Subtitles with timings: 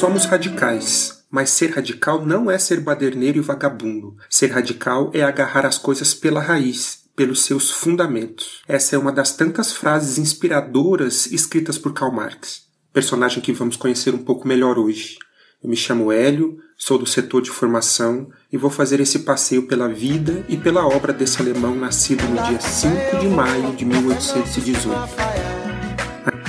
[0.00, 4.16] somos radicais, mas ser radical não é ser baderneiro e vagabundo.
[4.30, 8.62] Ser radical é agarrar as coisas pela raiz, pelos seus fundamentos.
[8.66, 12.62] Essa é uma das tantas frases inspiradoras escritas por Karl Marx,
[12.94, 15.18] personagem que vamos conhecer um pouco melhor hoje.
[15.62, 19.86] Eu me chamo Hélio, sou do setor de formação e vou fazer esse passeio pela
[19.86, 24.96] vida e pela obra desse alemão nascido no dia 5 de maio de 1818.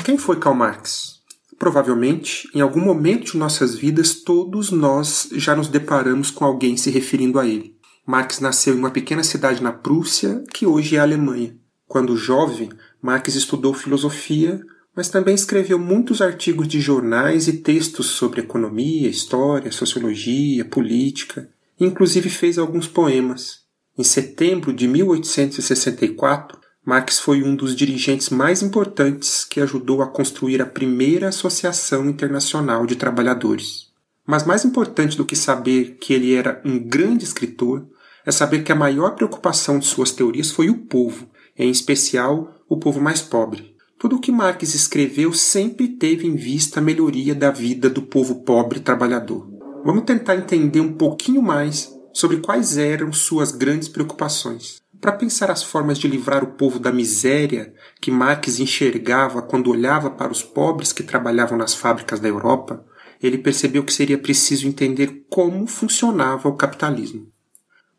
[0.05, 1.20] Quem foi Karl Marx?
[1.61, 6.89] Provavelmente, em algum momento de nossas vidas, todos nós já nos deparamos com alguém se
[6.89, 7.75] referindo a ele.
[8.03, 11.55] Marx nasceu em uma pequena cidade na Prússia, que hoje é a Alemanha.
[11.87, 14.59] Quando jovem, Marx estudou filosofia,
[14.95, 21.47] mas também escreveu muitos artigos de jornais e textos sobre economia, história, sociologia, política,
[21.79, 23.59] inclusive fez alguns poemas.
[23.95, 30.63] Em setembro de 1864, Marx foi um dos dirigentes mais importantes que ajudou a construir
[30.63, 33.91] a primeira Associação Internacional de Trabalhadores.
[34.25, 37.85] Mas mais importante do que saber que ele era um grande escritor
[38.25, 42.77] é saber que a maior preocupação de suas teorias foi o povo, em especial o
[42.77, 43.75] povo mais pobre.
[43.99, 48.41] Tudo o que Marx escreveu sempre teve em vista a melhoria da vida do povo
[48.43, 49.47] pobre trabalhador.
[49.85, 55.63] Vamos tentar entender um pouquinho mais sobre quais eram suas grandes preocupações para pensar as
[55.63, 60.93] formas de livrar o povo da miséria que Marx enxergava quando olhava para os pobres
[60.93, 62.85] que trabalhavam nas fábricas da Europa,
[63.21, 67.27] ele percebeu que seria preciso entender como funcionava o capitalismo.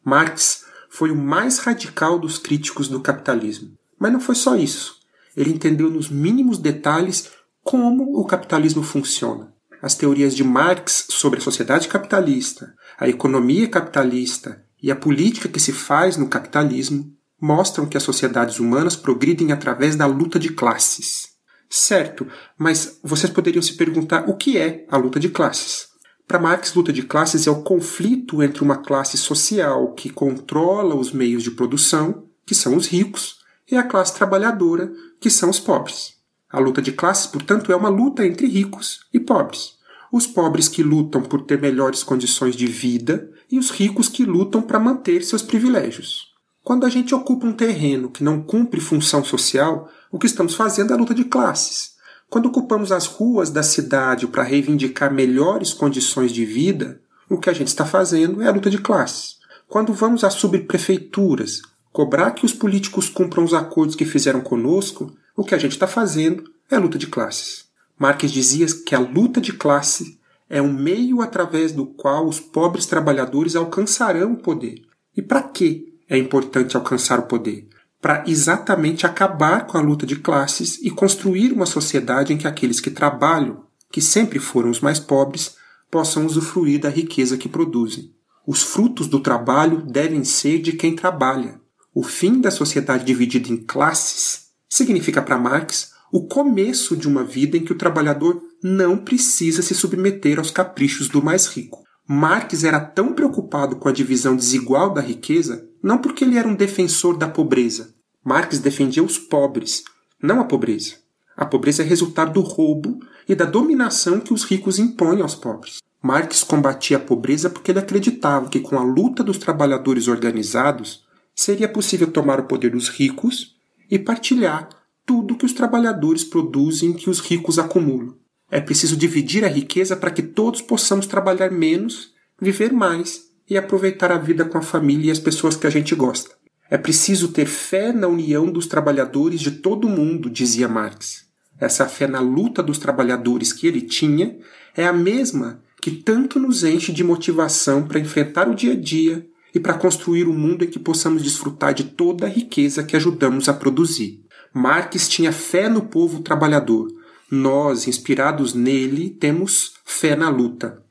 [0.05, 3.77] Marx foi o mais radical dos críticos do capitalismo.
[3.99, 4.97] Mas não foi só isso.
[5.37, 7.31] Ele entendeu nos mínimos detalhes
[7.63, 9.53] como o capitalismo funciona.
[9.81, 15.61] As teorias de Marx sobre a sociedade capitalista, a economia capitalista e a política que
[15.61, 21.31] se faz no capitalismo mostram que as sociedades humanas progridem através da luta de classes.
[21.71, 22.27] Certo,
[22.59, 25.87] mas vocês poderiam se perguntar o que é a luta de classes.
[26.27, 31.13] Para Marx, luta de classes é o conflito entre uma classe social que controla os
[31.13, 33.39] meios de produção, que são os ricos,
[33.71, 36.15] e a classe trabalhadora, que são os pobres.
[36.51, 39.82] A luta de classes, portanto, é uma luta entre ricos e pobres
[40.13, 44.61] os pobres que lutam por ter melhores condições de vida e os ricos que lutam
[44.61, 46.31] para manter seus privilégios.
[46.63, 50.93] Quando a gente ocupa um terreno que não cumpre função social, o que estamos fazendo
[50.93, 51.93] é a luta de classes.
[52.29, 57.53] Quando ocupamos as ruas da cidade para reivindicar melhores condições de vida, o que a
[57.55, 59.39] gente está fazendo é a luta de classes.
[59.67, 65.43] Quando vamos às subprefeituras cobrar que os políticos cumpram os acordos que fizeram conosco, o
[65.43, 67.72] que a gente está fazendo é a luta de classes.
[68.03, 70.19] Marx dizia que a luta de classe
[70.51, 74.83] é um meio através do qual os pobres trabalhadores alcançarão o poder.
[75.17, 77.69] E para que é importante alcançar o poder?
[78.01, 82.81] Para exatamente acabar com a luta de classes e construir uma sociedade em que aqueles
[82.81, 85.55] que trabalham, que sempre foram os mais pobres,
[85.89, 88.13] possam usufruir da riqueza que produzem.
[88.45, 91.61] Os frutos do trabalho devem ser de quem trabalha.
[91.95, 97.57] O fim da sociedade dividida em classes significa para Marx o começo de uma vida
[97.57, 101.83] em que o trabalhador não precisa se submeter aos caprichos do mais rico.
[102.07, 106.55] Marx era tão preocupado com a divisão desigual da riqueza não porque ele era um
[106.55, 107.95] defensor da pobreza.
[108.23, 109.85] Marx defendia os pobres,
[110.23, 110.97] não a pobreza.
[111.35, 115.79] A pobreza é resultado do roubo e da dominação que os ricos impõem aos pobres.
[116.03, 121.69] Marx combatia a pobreza porque ele acreditava que com a luta dos trabalhadores organizados seria
[121.69, 123.57] possível tomar o poder dos ricos
[123.91, 124.69] e partilhar
[125.05, 128.17] tudo que os trabalhadores produzem que os ricos acumulam.
[128.51, 134.13] É preciso dividir a riqueza para que todos possamos trabalhar menos, viver mais e aproveitar
[134.13, 136.31] a vida com a família e as pessoas que a gente gosta.
[136.71, 141.27] É preciso ter fé na união dos trabalhadores de todo o mundo, dizia Marx.
[141.61, 144.39] Essa fé na luta dos trabalhadores que ele tinha
[144.77, 149.27] é a mesma que tanto nos enche de motivação para enfrentar o dia a dia
[149.55, 153.49] e para construir um mundo em que possamos desfrutar de toda a riqueza que ajudamos
[153.49, 154.22] a produzir.
[154.53, 156.89] Marx tinha fé no povo trabalhador.
[157.31, 160.83] Nós, inspirados nele, temos fé na luta.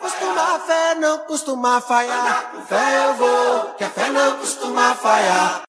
[0.00, 2.64] Costuma fé não costuma falhar.
[2.68, 5.62] Fé eu vou, que a fé não costuma falhar.